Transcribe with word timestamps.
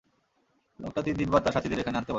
লোকটি 0.79 0.99
তিন 1.03 1.15
তিনবার 1.17 1.41
তার 1.41 1.53
সাথিদের 1.53 1.79
এখানে 1.79 1.97
আনতে 1.97 2.07
বলে। 2.07 2.09